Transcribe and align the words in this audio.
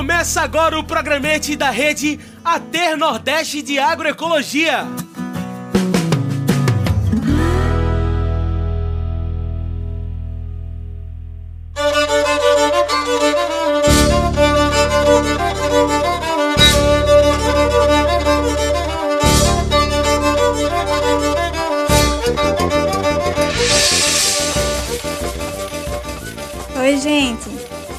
Começa 0.00 0.40
agora 0.40 0.78
o 0.78 0.82
programete 0.82 1.54
da 1.54 1.68
rede 1.68 2.18
Ater 2.42 2.96
Nordeste 2.96 3.60
de 3.60 3.78
Agroecologia. 3.78 4.88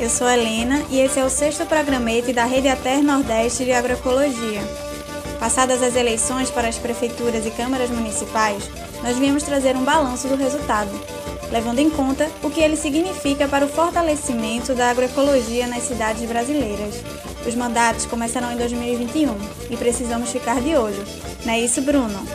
Eu 0.02 0.10
sou 0.10 0.28
Helena 0.28 0.84
e 0.90 1.00
esse 1.00 1.20
é 1.20 1.24
o 1.24 1.30
sexto 1.30 1.64
programete 1.64 2.34
da 2.34 2.44
Rede 2.44 2.68
Ater 2.68 3.04
Nordeste 3.04 3.64
de 3.64 3.72
Agroecologia. 3.72 4.64
Passadas 5.40 5.84
as 5.84 5.96
eleições 5.96 6.50
para 6.50 6.68
as 6.68 6.80
prefeituras 6.80 7.46
e 7.46 7.52
câmaras 7.52 7.92
municipais, 7.92 8.68
nós 9.04 9.20
viemos 9.20 9.44
trazer 9.44 9.76
um 9.76 9.84
balanço 9.84 10.28
do 10.28 10.36
resultado, 10.36 10.90
levando 11.52 11.78
em 11.78 11.90
conta 11.92 12.28
o 12.42 12.50
que 12.50 12.62
ele 12.62 12.76
significa 12.76 13.48
para 13.48 13.64
o 13.64 13.70
fortalecimento 13.70 14.74
da 14.74 14.90
agroecologia 14.90 15.68
nas 15.68 15.84
cidades 15.84 16.28
brasileiras. 16.28 16.96
Os 17.48 17.54
mandatos 17.54 18.08
começarão 18.08 18.52
em 18.52 18.58
2021 18.58 19.38
e 19.70 19.78
precisamos 19.78 20.32
ficar 20.32 20.60
de 20.62 20.76
olho. 20.76 21.06
Não 21.46 21.54
é 21.54 21.60
isso, 21.60 21.80
Bruno? 21.80 22.26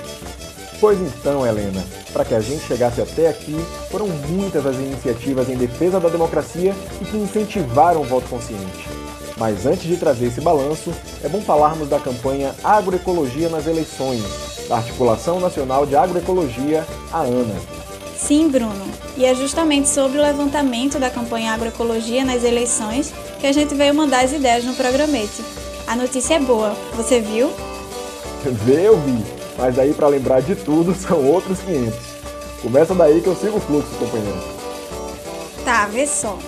Pois 0.80 1.00
então, 1.00 1.44
Helena, 1.44 1.84
para 2.16 2.24
que 2.24 2.34
a 2.34 2.40
gente 2.40 2.66
chegasse 2.66 2.98
até 3.02 3.28
aqui, 3.28 3.54
foram 3.90 4.06
muitas 4.08 4.64
as 4.64 4.76
iniciativas 4.76 5.50
em 5.50 5.54
defesa 5.54 6.00
da 6.00 6.08
democracia 6.08 6.74
e 6.98 7.04
que 7.04 7.14
incentivaram 7.14 8.00
o 8.00 8.04
voto 8.04 8.26
consciente. 8.30 8.88
Mas 9.36 9.66
antes 9.66 9.82
de 9.82 9.98
trazer 9.98 10.28
esse 10.28 10.40
balanço, 10.40 10.94
é 11.22 11.28
bom 11.28 11.42
falarmos 11.42 11.90
da 11.90 12.00
campanha 12.00 12.54
Agroecologia 12.64 13.50
nas 13.50 13.66
Eleições, 13.66 14.22
da 14.66 14.76
Articulação 14.76 15.38
Nacional 15.40 15.84
de 15.84 15.94
Agroecologia, 15.94 16.86
a 17.12 17.20
ANA. 17.20 17.54
Sim, 18.16 18.48
Bruno. 18.48 18.86
E 19.14 19.26
é 19.26 19.34
justamente 19.34 19.86
sobre 19.86 20.18
o 20.18 20.22
levantamento 20.22 20.98
da 20.98 21.10
campanha 21.10 21.52
Agroecologia 21.52 22.24
nas 22.24 22.44
eleições 22.44 23.12
que 23.38 23.46
a 23.46 23.52
gente 23.52 23.74
veio 23.74 23.94
mandar 23.94 24.24
as 24.24 24.32
ideias 24.32 24.64
no 24.64 24.72
programete. 24.72 25.44
A 25.86 25.94
notícia 25.94 26.36
é 26.36 26.40
boa, 26.40 26.74
você 26.94 27.20
viu? 27.20 27.50
Vê, 28.42 28.88
eu 28.88 28.96
vi. 29.00 29.35
Mas 29.58 29.74
daí 29.74 29.94
para 29.94 30.08
lembrar 30.08 30.42
de 30.42 30.54
tudo 30.54 30.94
são 30.96 31.24
outros 31.24 31.60
500. 31.60 31.94
Começa 32.62 32.94
daí 32.94 33.20
que 33.20 33.26
eu 33.26 33.36
sigo 33.36 33.58
o 33.58 33.60
fluxo, 33.60 33.94
companheiro. 33.98 34.38
Tá, 35.64 35.86
vê 35.86 36.06
só. 36.06 36.38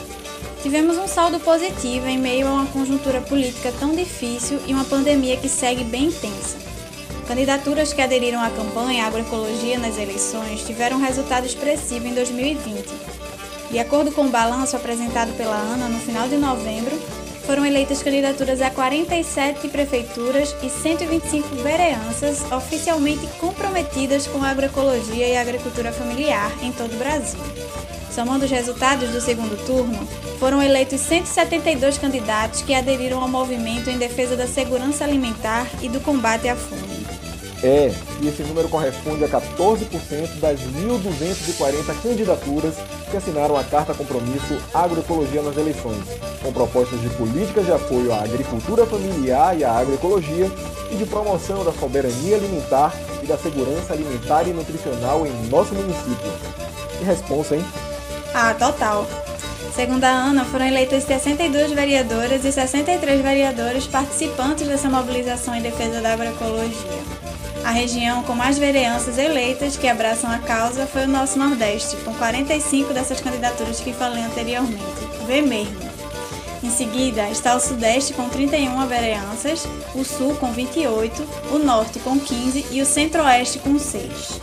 Tivemos 0.62 0.97
um 0.98 1.06
saldo 1.06 1.39
positivo 1.39 2.06
em 2.09 2.19
meio 2.19 2.48
a 2.48 2.53
uma 2.53 2.67
conjuntura 2.67 3.20
política 3.20 3.73
tão 3.78 3.95
difícil 3.95 4.59
e 4.67 4.75
uma 4.75 4.84
pandemia 4.84 5.37
que 5.37 5.48
segue 5.48 5.84
bem 5.84 6.06
intensa. 6.06 6.56
Candidaturas 7.28 7.92
que 7.92 8.00
aderiram 8.00 8.41
à 8.41 8.50
campanha 8.50 9.06
Agroecologia 9.06 9.78
nas 9.78 9.98
eleições 9.98 10.62
tiveram 10.62 10.98
resultado 10.98 11.47
expressivo 11.47 12.06
em 12.06 12.15
2020. 12.15 12.89
De 13.70 13.78
acordo 13.78 14.11
com 14.11 14.22
o 14.22 14.31
balanço 14.31 14.77
apresentado 14.77 15.37
pela 15.37 15.55
ANA 15.55 15.89
no 15.89 16.00
final 16.00 16.27
de 16.27 16.37
novembro, 16.37 16.98
foram 17.48 17.64
eleitas 17.64 18.02
candidaturas 18.02 18.60
a 18.60 18.68
47 18.70 19.68
prefeituras 19.68 20.54
e 20.62 20.68
125 20.68 21.56
vereanças 21.62 22.42
oficialmente 22.52 23.27
comprometidas 23.41 24.27
com 24.27 24.44
a 24.44 24.50
agroecologia 24.50 25.27
e 25.27 25.34
a 25.34 25.41
agricultura 25.41 25.91
familiar 25.91 26.52
em 26.60 26.70
todo 26.70 26.92
o 26.92 26.98
Brasil. 26.98 27.41
Somando 28.10 28.44
os 28.44 28.50
resultados 28.50 29.08
do 29.08 29.20
segundo 29.22 29.56
turno, 29.64 30.06
foram 30.38 30.62
eleitos 30.62 31.00
172 31.00 31.96
candidatos 31.96 32.60
que 32.60 32.74
aderiram 32.74 33.22
ao 33.22 33.28
movimento 33.28 33.88
em 33.88 33.96
defesa 33.96 34.36
da 34.36 34.46
segurança 34.46 35.04
alimentar 35.04 35.66
e 35.80 35.88
do 35.88 36.00
combate 36.00 36.48
à 36.48 36.54
fome. 36.54 37.08
É, 37.62 37.92
e 38.23 38.28
esse 38.28 38.42
número 38.45 38.69
corresponde 38.69 39.25
a 39.25 39.28
14% 39.28 40.38
das 40.41 40.60
1.240 40.60 42.03
candidaturas 42.03 42.75
que 43.10 43.16
assinaram 43.16 43.56
a 43.56 43.65
Carta 43.65 43.93
Compromisso 43.94 44.59
Agroecologia 44.72 45.43
nas 45.43 45.56
eleições, 45.56 46.05
com 46.41 46.53
propostas 46.53 47.00
de 47.00 47.09
políticas 47.10 47.66
de 47.66 47.72
apoio 47.72 48.12
à 48.12 48.22
agricultura 48.22 48.87
familiar 48.87 49.59
e 49.59 49.65
à 49.65 49.72
agroecologia 49.72 50.49
e 50.93 50.97
de 50.97 51.05
promoção 51.05 51.65
da 51.65 51.72
soberania 51.72 52.37
alimentar 52.37 52.94
e 53.22 53.27
da 53.27 53.37
segurança 53.37 53.93
alimentar 53.93 54.47
e 54.47 54.53
nutricional 54.53 55.27
em 55.27 55.32
nosso 55.49 55.75
município. 55.75 56.32
Que 56.99 57.05
responsa, 57.05 57.56
hein? 57.56 57.65
Ah, 58.34 58.55
total. 58.55 59.05
Segundo 59.75 60.05
a 60.05 60.11
ANA, 60.11 60.44
foram 60.44 60.66
eleitas 60.66 61.05
62 61.05 61.72
vereadoras 61.72 62.44
e 62.44 62.53
63 62.53 63.21
vereadores 63.21 63.87
participantes 63.87 64.66
dessa 64.66 64.88
mobilização 64.88 65.55
em 65.55 65.62
defesa 65.62 66.00
da 66.00 66.12
agroecologia. 66.15 67.18
A 67.64 67.70
região 67.70 68.22
com 68.22 68.34
mais 68.34 68.58
vereanças 68.58 69.19
eleitas 69.19 69.76
que 69.76 69.88
abraçam 69.88 70.30
a 70.30 70.38
causa 70.38 70.86
foi 70.86 71.04
o 71.04 71.08
nosso 71.08 71.38
Nordeste, 71.38 71.96
com 71.96 72.14
45 72.14 72.94
dessas 72.94 73.20
candidaturas 73.20 73.80
que 73.80 73.92
falei 73.92 74.22
anteriormente. 74.22 74.82
Vê 75.26 75.42
mesmo. 75.42 75.76
Em 76.62 76.70
seguida 76.70 77.28
está 77.28 77.54
o 77.54 77.60
Sudeste 77.60 78.14
com 78.14 78.28
31 78.28 78.86
vereanças, 78.86 79.66
o 79.94 80.04
Sul 80.04 80.34
com 80.36 80.50
28, 80.52 81.22
o 81.52 81.58
Norte 81.58 81.98
com 82.00 82.19
15 82.19 82.66
e 82.72 82.82
o 82.82 82.86
Centro-Oeste 82.86 83.58
com 83.58 83.78
6. 83.78 84.40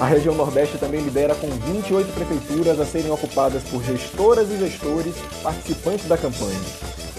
A 0.00 0.06
região 0.06 0.34
Nordeste 0.34 0.78
também 0.78 1.00
lidera 1.00 1.34
com 1.34 1.48
28 1.48 2.12
prefeituras 2.12 2.80
a 2.80 2.86
serem 2.86 3.10
ocupadas 3.10 3.62
por 3.64 3.82
gestoras 3.84 4.48
e 4.50 4.58
gestores 4.58 5.14
participantes 5.42 6.06
da 6.06 6.16
campanha. 6.16 6.58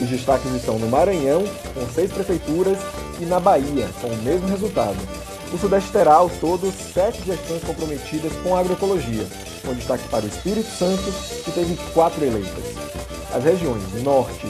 Os 0.01 0.09
destaques 0.09 0.51
estão 0.55 0.79
no 0.79 0.87
Maranhão, 0.87 1.43
com 1.75 1.87
seis 1.93 2.11
prefeituras, 2.11 2.79
e 3.21 3.25
na 3.25 3.39
Bahia, 3.39 3.87
com 4.01 4.07
o 4.07 4.17
mesmo 4.23 4.47
resultado. 4.47 4.97
O 5.53 5.57
Sudeste 5.57 5.91
terá, 5.91 6.15
ao 6.15 6.29
todo, 6.29 6.71
sete 6.71 7.23
gestões 7.23 7.63
comprometidas 7.63 8.31
com 8.43 8.55
a 8.55 8.61
agroecologia, 8.61 9.27
com 9.65 9.73
destaque 9.73 10.07
para 10.07 10.25
o 10.25 10.27
Espírito 10.27 10.69
Santo, 10.69 11.03
que 11.43 11.51
teve 11.51 11.77
quatro 11.93 12.23
eleitas. 12.25 12.63
As 13.33 13.43
regiões 13.43 13.83
Norte, 14.03 14.47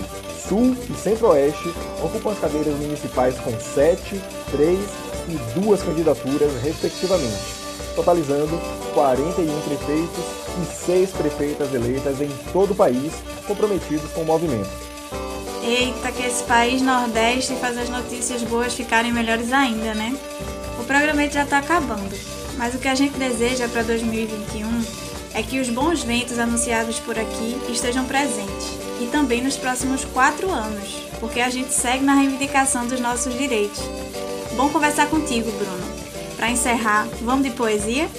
Sul 0.47 0.75
e 0.89 0.93
Centro-Oeste 0.93 1.73
ocupam 2.03 2.31
as 2.31 2.39
cadeiras 2.39 2.75
municipais 2.75 3.37
com 3.39 3.51
sete, 3.59 4.21
três 4.51 4.79
e 5.27 5.59
duas 5.59 5.81
candidaturas, 5.81 6.51
respectivamente, 6.63 7.61
totalizando 7.95 8.59
41 8.93 9.61
prefeitos 9.61 10.25
e 10.61 10.85
seis 10.85 11.09
prefeitas 11.11 11.73
eleitas 11.73 12.21
em 12.21 12.29
todo 12.51 12.71
o 12.71 12.75
país 12.75 13.13
comprometidos 13.47 14.09
com 14.11 14.21
o 14.21 14.25
movimento. 14.25 14.90
Eita, 15.63 16.11
que 16.11 16.23
esse 16.23 16.43
país 16.43 16.81
Nordeste 16.81 17.53
faz 17.55 17.77
as 17.77 17.87
notícias 17.87 18.41
boas 18.43 18.73
ficarem 18.73 19.13
melhores 19.13 19.53
ainda, 19.53 19.93
né? 19.93 20.15
O 20.79 20.83
programa 20.83 21.27
já 21.29 21.43
está 21.43 21.59
acabando, 21.59 22.17
mas 22.57 22.73
o 22.73 22.79
que 22.79 22.87
a 22.87 22.95
gente 22.95 23.17
deseja 23.17 23.67
para 23.67 23.83
2021 23.83 24.67
é 25.35 25.43
que 25.43 25.59
os 25.59 25.69
bons 25.69 26.03
ventos 26.03 26.39
anunciados 26.39 26.99
por 26.99 27.17
aqui 27.17 27.61
estejam 27.69 28.05
presentes 28.05 28.75
e 28.99 29.05
também 29.07 29.41
nos 29.41 29.55
próximos 29.55 30.03
quatro 30.05 30.49
anos, 30.49 30.95
porque 31.19 31.39
a 31.39 31.49
gente 31.49 31.71
segue 31.71 32.03
na 32.03 32.15
reivindicação 32.15 32.87
dos 32.87 32.99
nossos 32.99 33.37
direitos. 33.37 33.79
Bom 34.55 34.69
conversar 34.69 35.07
contigo, 35.09 35.51
Bruno. 35.51 35.83
Para 36.35 36.49
encerrar, 36.49 37.07
vamos 37.21 37.45
de 37.45 37.51
poesia? 37.51 38.09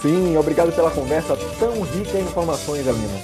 Sim, 0.00 0.36
obrigado 0.36 0.72
pela 0.72 0.90
conversa 0.90 1.36
tão 1.58 1.80
rica 1.82 2.18
em 2.18 2.22
informações, 2.22 2.88
Alina. 2.88 3.20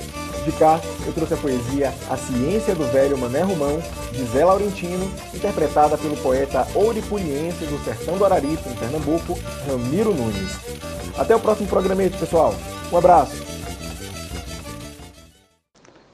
Cá, 0.53 0.81
eu 1.07 1.13
trouxe 1.13 1.35
a 1.35 1.37
poesia 1.37 1.93
A 2.11 2.17
Ciência 2.17 2.75
do 2.75 2.85
Velho 2.93 3.19
Mané 3.19 3.43
Romão, 3.43 3.83
de 4.13 4.25
Zé 4.25 4.45
Laurentino, 4.45 5.11
interpretada 5.35 5.97
pelo 5.97 6.17
poeta 6.17 6.67
ouripuriense 6.75 7.65
do 7.65 7.85
Sertão 7.85 8.17
do 8.17 8.25
Araripe, 8.25 8.69
em 8.69 8.75
Pernambuco, 8.75 9.39
Ramiro 9.67 10.15
Nunes. 10.15 10.59
Até 11.17 11.35
o 11.35 11.41
próximo 11.41 11.69
programete, 11.69 12.17
pessoal. 12.17 12.55
Um 12.93 12.97
abraço. 12.97 13.43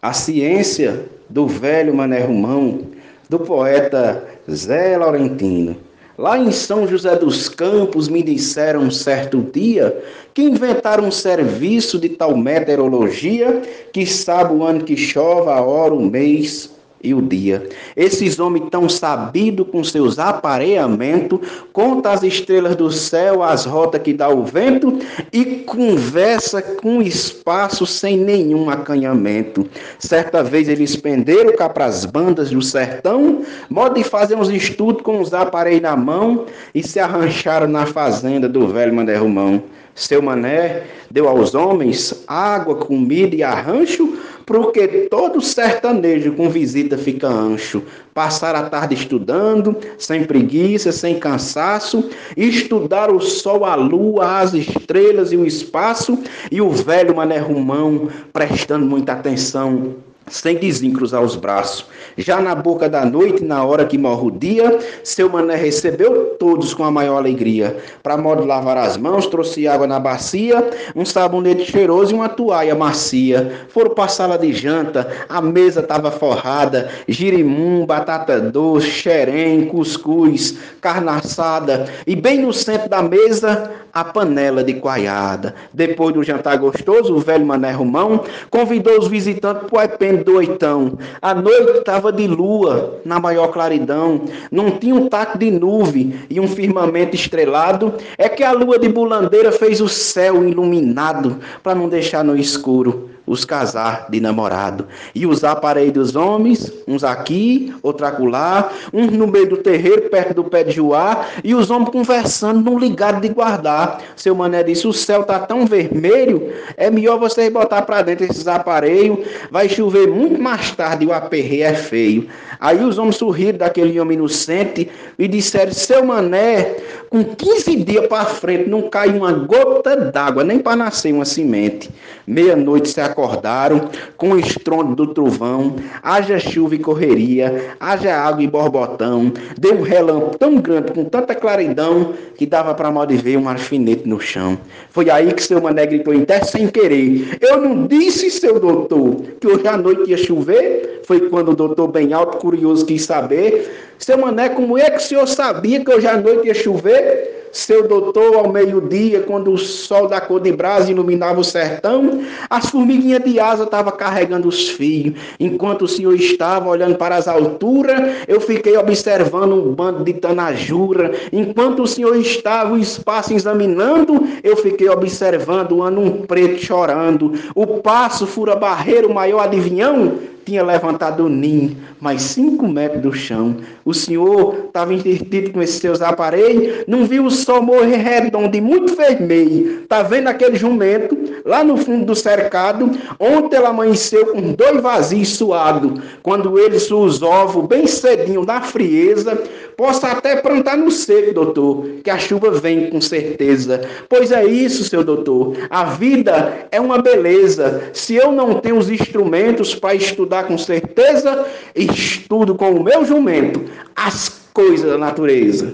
A 0.01 0.13
Ciência 0.13 1.07
do 1.31 1.47
Velho 1.47 1.95
Mané 1.95 2.21
Romão, 2.21 2.83
do 3.29 3.39
poeta 3.39 4.27
Zé 4.51 4.97
Laurentino. 4.97 5.77
Lá 6.17 6.39
em 6.39 6.53
São 6.53 6.87
José 6.87 7.17
dos 7.17 7.49
Campos 7.49 8.09
me 8.09 8.23
disseram 8.23 8.83
um 8.83 8.91
certo 8.91 9.43
dia 9.53 10.01
que 10.33 10.43
inventaram 10.43 11.09
um 11.09 11.11
serviço 11.11 11.99
de 11.99 12.09
tal 12.09 12.37
meteorologia 12.37 13.63
que 13.93 14.07
sabe 14.07 14.55
o 14.55 14.63
ano 14.63 14.85
que 14.85 14.97
chove, 14.97 15.51
a 15.51 15.61
hora, 15.61 15.93
o 15.93 16.01
mês 16.01 16.74
e 17.05 17.13
o 17.13 17.21
dia. 17.21 17.69
Esses 17.95 18.39
homens 18.41 18.69
tão 18.71 18.89
sabidos 18.89 19.67
com 19.71 19.85
seus 19.85 20.19
aparelhamentos, 20.19 21.39
conta 21.73 22.11
as 22.11 22.23
estrelas 22.23 22.75
do 22.75 22.91
céu, 22.91 23.43
as 23.43 23.67
rotas 23.67 24.01
que 24.03 24.15
dá 24.15 24.29
o 24.29 24.43
vento 24.43 24.99
e 25.33 25.45
conversa 25.67 26.63
com 26.63 27.03
espaço 27.03 27.87
sem 27.87 28.17
nenhum 28.17 28.71
acanhamento. 28.71 29.69
Certa 29.99 30.43
vez 30.43 30.69
eles 30.69 30.97
penderam 30.97 31.55
cá 31.55 31.69
para 31.69 31.85
as 31.85 32.07
bandas 32.07 32.51
do 32.51 32.63
sertão, 32.63 33.43
modo 33.69 33.97
de 33.97 34.05
fazer 34.05 34.35
uns 34.35 34.49
estudos 34.49 35.03
com 35.03 35.21
os 35.21 35.35
aparelhos 35.35 35.83
na 35.83 35.95
mão 35.95 36.47
e 36.75 36.83
se 36.83 36.99
arrancharam 36.99 37.69
na 37.69 37.85
fazenda 37.85 38.49
do 38.49 38.67
velho 38.69 38.95
Mané 38.95 39.17
Romão. 39.17 39.63
Seu 39.95 40.21
Mané 40.21 40.83
deu 41.09 41.29
aos 41.29 41.55
homens 41.55 42.25
água, 42.27 42.75
comida 42.75 43.37
e 43.37 43.45
arrancho 43.45 44.19
porque 44.47 45.09
todo 45.11 45.41
sertanejo 45.41 46.33
com 46.33 46.49
visita 46.49 46.99
fica 46.99 47.29
ancho. 47.29 47.83
Passar 48.13 48.55
a 48.55 48.69
tarde 48.69 48.95
estudando, 48.95 49.77
sem 49.99 50.25
preguiça, 50.25 50.93
sem 50.93 51.19
cansaço, 51.19 52.11
estudar 52.37 53.11
o 53.11 53.21
sol, 53.21 53.65
a 53.65 53.75
lua, 53.75 54.41
as 54.41 54.55
estrelas 54.55 55.33
e 55.33 55.37
o 55.37 55.47
espaço, 55.47 56.19
e 56.51 56.61
o 56.61 56.71
velho 56.71 57.17
Mané 57.17 57.39
Rumão 57.39 58.09
prestando 58.33 58.87
muita 58.87 59.13
atenção 59.13 59.97
sem 60.29 60.57
desencruzar 60.57 61.23
os 61.23 61.37
braços. 61.37 61.87
Já 62.17 62.41
na 62.41 62.55
boca 62.55 62.89
da 62.89 63.05
noite, 63.05 63.45
na 63.45 63.65
hora 63.65 63.85
que 63.85 63.99
morre 63.99 64.27
o 64.27 64.31
dia, 64.31 64.79
seu 65.03 65.29
mané 65.29 65.57
recebeu 65.57 66.37
todos 66.39 66.73
com 66.73 66.85
a 66.85 66.91
maior 66.91 67.19
alegria. 67.19 67.77
Para 68.03 68.17
modo 68.17 68.45
lavar 68.45 68.77
as 68.77 68.97
mãos, 68.97 69.27
trouxe 69.27 69.67
água 69.67 69.87
na 69.87 69.99
bacia, 69.99 70.71
um 70.95 71.05
sabonete 71.05 71.71
cheiroso 71.71 72.13
e 72.13 72.15
uma 72.15 72.29
toalha 72.29 72.75
macia. 72.75 73.67
Foram 73.69 73.95
para 73.95 74.05
a 74.05 74.09
sala 74.09 74.39
de 74.39 74.53
janta, 74.53 75.09
a 75.29 75.41
mesa 75.41 75.81
estava 75.81 76.11
forrada, 76.11 76.89
girimum, 77.09 77.85
batata 77.85 78.41
doce, 78.41 78.89
xerém, 78.89 79.67
cuscuz, 79.67 80.57
carne 80.81 81.09
assada, 81.09 81.87
e 82.07 82.15
bem 82.15 82.41
no 82.41 82.53
centro 82.53 82.89
da 82.89 83.03
mesa, 83.03 83.71
a 83.93 84.05
panela 84.05 84.65
de 84.65 84.75
coalhada. 84.75 85.55
Depois 85.73 86.15
do 86.15 86.23
jantar 86.23 86.59
gostoso, 86.59 87.15
o 87.15 87.21
velho 87.21 87.47
Mané 87.47 87.71
Romão 87.71 88.25
convidou 88.51 88.99
os 88.99 89.07
visitantes 89.07 89.69
para 89.69 89.77
o 89.77 89.81
do 90.23 90.37
oitão. 90.37 90.99
A 91.21 91.35
noite 91.35 91.79
estava 91.79 92.13
de 92.13 92.27
lua, 92.27 93.01
na 93.05 93.19
maior 93.19 93.49
claridão, 93.49 94.23
não 94.51 94.71
tinha 94.73 94.95
um 94.95 95.09
taco 95.09 95.39
de 95.39 95.51
nuvem 95.51 96.15
e 96.31 96.39
um 96.39 96.47
firmamento 96.47 97.17
estrelado. 97.17 97.95
É 98.17 98.29
que 98.29 98.45
a 98.45 98.53
lua 98.53 98.79
de 98.79 98.89
bulandeira 98.89 99.51
fez 99.51 99.81
o 99.81 99.89
céu 99.89 100.47
iluminado 100.47 101.39
para 101.63 101.75
não 101.75 101.89
deixar 101.89 102.23
no 102.23 102.37
escuro 102.37 103.15
os 103.27 103.45
casar 103.45 104.07
de 104.11 104.21
namorado. 104.21 104.87
E 105.15 105.27
os 105.27 105.45
aparelhos 105.45 105.93
dos 105.93 106.17
homens, 106.17 106.73
uns 106.87 107.03
aqui, 107.03 107.75
outro 107.83 108.07
acolá, 108.07 108.71
uns 108.93 109.11
no 109.11 109.27
meio 109.27 109.49
do 109.49 109.57
terreiro, 109.57 110.11
perto 110.11 110.35
do 110.35 110.45
pé 110.45 110.65
de 110.65 110.73
Juá, 110.73 111.27
e 111.43 111.55
os 111.55 111.71
homens 111.71 111.91
conversando 111.91 112.61
num 112.61 112.79
ligado 112.79 113.21
de 113.21 113.29
guardar. 113.29 114.03
Seu 114.17 114.35
mané 114.35 114.63
disse: 114.63 114.87
o 114.87 114.93
céu 114.93 115.25
tá 115.25 115.39
tão 115.39 115.67
vermelho, 115.67 116.53
é 116.77 116.91
melhor 116.91 117.19
vocês 117.19 117.53
botar 117.53 117.83
para 117.83 118.03
dentro 118.03 118.25
esses 118.25 118.47
aparelhos, 118.47 119.19
vai 119.51 119.69
chover 119.69 120.04
muito 120.07 120.41
mais 120.41 120.71
tarde 120.73 121.07
o 121.07 121.13
aperreio 121.13 121.65
é 121.65 121.75
feio. 121.75 122.29
Aí 122.61 122.83
os 122.83 122.99
homens 122.99 123.17
sorriram 123.17 123.59
daquele 123.59 123.99
homem 124.01 124.17
inocente 124.17 124.89
e 125.19 125.29
disseram: 125.29 125.73
seu 125.73 126.05
mané, 126.05 126.77
com 127.11 127.23
15 127.23 127.77
dias 127.77 128.07
para 128.07 128.25
frente 128.25 128.69
não 128.69 128.83
cai 128.83 129.09
uma 129.09 129.33
gota 129.33 129.97
d'água, 129.97 130.43
nem 130.43 130.59
para 130.59 130.77
nascer 130.77 131.13
uma 131.13 131.25
semente. 131.25 131.91
Meia-noite 132.27 132.89
se 132.89 133.01
acordaram 133.01 133.89
com 134.17 134.31
o 134.31 134.39
estrondo 134.39 134.95
do 134.95 135.13
trovão, 135.13 135.77
haja 136.03 136.39
chuva 136.39 136.75
e 136.75 136.79
correria, 136.79 137.77
haja 137.79 138.17
água 138.17 138.43
e 138.43 138.47
borbotão, 138.47 139.33
deu 139.59 139.75
um 139.75 139.83
relâmpago 139.83 140.39
tão 140.39 140.57
grande, 140.57 140.93
com 140.93 141.05
tanta 141.05 141.35
claridão, 141.35 142.15
que 142.37 142.47
dava 142.47 142.75
para 142.75 142.91
mal 142.91 143.07
de 143.07 143.17
ver 143.17 143.37
um 143.37 143.49
alfinete 143.49 144.09
no 144.09 144.19
chão. 144.19 144.59
Foi 144.91 145.11
aí 145.11 145.33
que 145.33 145.43
seu 145.43 145.61
mané 145.61 145.87
gritou 145.87 146.15
até 146.21 146.43
sem 146.43 146.67
querer. 146.69 147.39
Eu 147.41 147.61
não 147.61 147.87
disse, 147.87 148.31
seu 148.31 148.59
doutor, 148.59 149.23
que 149.41 149.47
hoje 149.47 149.67
à 149.69 149.77
noite 149.77 149.94
ia 150.07 150.17
chover? 150.17 151.03
Foi 151.05 151.29
quando 151.29 151.51
o 151.51 151.55
doutor, 151.55 151.89
bem 151.89 152.13
alto, 152.13 152.39
curioso, 152.39 152.87
quis 152.87 153.05
saber. 153.05 153.71
Seu 153.99 154.19
mané, 154.19 154.49
como 154.49 154.79
é 154.79 154.91
que 154.91 154.99
o 154.99 155.01
senhor 155.01 155.27
sabia 155.27 155.85
que 155.85 155.93
hoje 155.93 156.07
à 156.07 156.17
noite 156.17 156.47
ia 156.47 156.55
chover? 156.55 157.34
Seu 157.55 157.87
doutor, 157.87 158.35
ao 158.35 158.53
meio-dia, 158.53 159.21
quando 159.21 159.53
o 159.53 159.57
sol 159.57 160.09
da 160.09 160.21
cor 160.21 160.41
de 160.41 160.51
brasa 160.51 160.91
iluminava 160.91 161.41
o 161.41 161.45
sertão, 161.45 162.21
as 162.51 162.69
formiguinhas 162.69 163.23
de 163.23 163.39
asa 163.39 163.63
estavam 163.63 163.93
carregando 163.93 164.49
os 164.49 164.69
fios. 164.71 165.15
Enquanto 165.39 165.83
o 165.83 165.89
senhor 165.89 166.15
estava 166.15 166.69
olhando 166.69 166.97
para 166.97 167.17
as 167.17 167.29
alturas, 167.29 168.17
eu 168.27 168.41
fiquei 168.41 168.77
observando 168.77 169.53
um 169.53 169.73
bando 169.73 170.03
de 170.03 170.15
tanajura. 170.15 171.13
Enquanto 171.33 171.85
o 171.85 171.87
senhor 171.87 172.17
estava 172.17 172.75
o 172.75 172.79
espaço 172.79 173.33
examinando, 173.33 174.27
eu 174.43 174.57
fiquei 174.57 174.89
observando 174.89 175.73
o 175.73 175.83
ano 175.83 176.01
um 176.01 176.11
preto 176.23 176.61
chorando. 176.61 177.35
O 177.55 177.67
passo 177.79 178.27
fura 178.27 178.57
barreiro 178.57 179.15
maior 179.15 179.41
adivinhão 179.41 180.34
tinha 180.45 180.63
levantado 180.63 181.25
o 181.25 181.29
ninho, 181.29 181.77
mais 182.01 182.23
cinco 182.23 182.69
metros 182.69 183.03
do 183.03 183.13
chão. 183.13 183.57
O 183.85 183.95
senhor 183.95 184.67
estava 184.67 184.93
entretido 184.93 185.51
com 185.53 185.63
esses 185.63 185.77
seus 185.77 186.03
aparelhos, 186.03 186.85
não 186.87 187.07
viu 187.07 187.25
o 187.25 187.31
sol 187.31 187.63
morrer 187.63 187.97
redondo 187.97 188.57
e 188.57 188.61
muito 188.61 188.95
vermelho. 188.95 189.83
Está 189.83 190.03
vendo 190.03 190.29
aquele 190.29 190.57
jumento 190.57 191.17
lá 191.45 191.63
no 191.63 191.77
fundo 191.77 192.07
do 192.07 192.15
cercado? 192.15 192.91
Ontem 193.19 193.57
ela 193.57 193.69
amanheceu 193.69 194.27
com 194.27 194.53
dois 194.53 194.81
vazios 194.81 195.37
suados. 195.37 196.01
Quando 196.23 196.59
ele 196.59 196.77
os 196.77 197.23
ovos 197.23 197.67
bem 197.67 197.87
cedinho 197.87 198.45
na 198.45 198.63
frieza, 198.63 199.43
possa 199.77 200.09
até 200.09 200.37
plantar 200.37 200.77
no 200.77 200.91
seco, 200.91 201.35
doutor, 201.35 201.87
que 202.03 202.11
a 202.11 202.19
chuva 202.19 202.51
vem 202.51 202.91
com 202.91 203.01
certeza. 203.01 203.83
Pois 204.09 204.33
é 204.33 204.45
isso, 204.45 204.85
seu 204.85 205.05
doutor. 205.05 205.57
A 205.71 205.85
vida 205.85 206.67
é 206.71 206.81
uma 206.81 206.99
beleza. 206.99 207.91
Se 207.93 208.15
eu 208.15 208.33
não 208.33 208.61
tenho 208.61 208.79
os 208.79 208.89
instrumentos 208.89 209.75
para 209.75 209.95
estudar 209.95 210.45
com 210.45 210.57
certeza, 210.57 211.47
estudo 211.75 212.55
com 212.55 212.71
o 212.73 212.83
meu 212.83 213.05
jumento 213.05 213.65
as 213.95 214.49
coisas 214.53 214.91
da 214.91 214.99
natureza. 214.99 215.73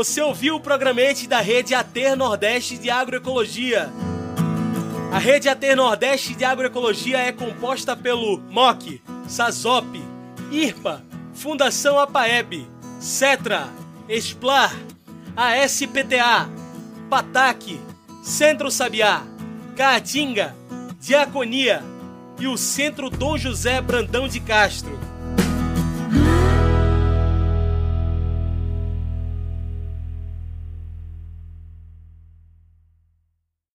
Você 0.00 0.22
ouviu 0.22 0.56
o 0.56 0.60
programete 0.60 1.28
da 1.28 1.42
Rede 1.42 1.74
Ater 1.74 2.16
Nordeste 2.16 2.78
de 2.78 2.88
Agroecologia. 2.88 3.90
A 5.12 5.18
Rede 5.18 5.46
Ater 5.46 5.76
Nordeste 5.76 6.34
de 6.34 6.42
Agroecologia 6.42 7.18
é 7.18 7.30
composta 7.30 7.94
pelo 7.94 8.38
MOC, 8.48 9.02
SASOP, 9.28 10.02
IRPA, 10.50 11.04
Fundação 11.34 11.98
APAEB, 11.98 12.66
CETRA, 12.98 13.68
ESPLAR, 14.08 14.74
ASPTA, 15.36 16.48
PATAC, 17.10 17.78
Centro 18.22 18.70
Sabiá, 18.70 19.22
Caatinga, 19.76 20.56
Diaconia 20.98 21.82
e 22.38 22.46
o 22.46 22.56
Centro 22.56 23.10
Dom 23.10 23.36
José 23.36 23.82
Brandão 23.82 24.26
de 24.26 24.40
Castro. 24.40 25.09